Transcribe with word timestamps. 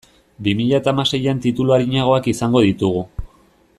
Bi 0.45 0.53
mila 0.61 0.77
eta 0.81 0.93
hamaseian 0.95 1.41
titulu 1.43 1.75
arinagoak 1.77 2.31
izango 2.33 2.65
ditugu. 2.69 3.05